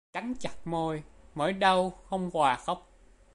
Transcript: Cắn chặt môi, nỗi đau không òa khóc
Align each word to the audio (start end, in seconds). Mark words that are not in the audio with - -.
Cắn 0.13 0.33
chặt 0.39 0.67
môi, 0.67 1.03
nỗi 1.35 1.53
đau 1.53 1.89
không 2.09 2.29
òa 2.33 2.55
khóc 2.55 2.89